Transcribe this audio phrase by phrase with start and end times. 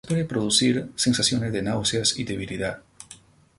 [0.03, 2.81] Se pueden producir sensaciones de náuseas y debilidad.